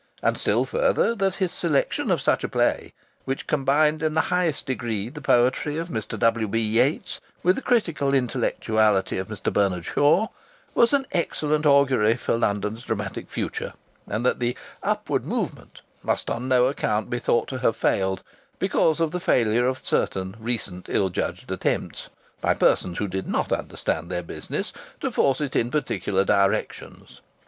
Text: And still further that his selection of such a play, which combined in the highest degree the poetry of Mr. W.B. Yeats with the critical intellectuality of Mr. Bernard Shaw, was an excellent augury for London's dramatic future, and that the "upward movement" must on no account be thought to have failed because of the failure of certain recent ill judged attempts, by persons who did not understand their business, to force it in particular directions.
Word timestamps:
And 0.23 0.35
still 0.35 0.65
further 0.65 1.13
that 1.13 1.35
his 1.35 1.51
selection 1.51 2.09
of 2.09 2.21
such 2.21 2.43
a 2.43 2.49
play, 2.49 2.93
which 3.25 3.45
combined 3.45 4.01
in 4.01 4.15
the 4.15 4.19
highest 4.33 4.65
degree 4.65 5.09
the 5.09 5.21
poetry 5.21 5.77
of 5.77 5.89
Mr. 5.89 6.17
W.B. 6.17 6.57
Yeats 6.59 7.21
with 7.43 7.55
the 7.55 7.61
critical 7.61 8.11
intellectuality 8.11 9.19
of 9.19 9.27
Mr. 9.27 9.53
Bernard 9.53 9.85
Shaw, 9.85 10.29
was 10.73 10.91
an 10.91 11.05
excellent 11.11 11.67
augury 11.67 12.15
for 12.15 12.35
London's 12.35 12.81
dramatic 12.81 13.29
future, 13.29 13.73
and 14.07 14.25
that 14.25 14.39
the 14.39 14.57
"upward 14.81 15.23
movement" 15.23 15.81
must 16.01 16.31
on 16.31 16.47
no 16.47 16.65
account 16.65 17.11
be 17.11 17.19
thought 17.19 17.47
to 17.49 17.59
have 17.59 17.77
failed 17.77 18.23
because 18.57 18.99
of 18.99 19.11
the 19.11 19.19
failure 19.19 19.67
of 19.67 19.85
certain 19.85 20.35
recent 20.39 20.87
ill 20.89 21.09
judged 21.11 21.51
attempts, 21.51 22.09
by 22.41 22.55
persons 22.55 22.97
who 22.97 23.07
did 23.07 23.27
not 23.27 23.51
understand 23.51 24.09
their 24.09 24.23
business, 24.23 24.73
to 24.99 25.11
force 25.11 25.39
it 25.39 25.55
in 25.55 25.69
particular 25.69 26.25
directions. 26.25 27.21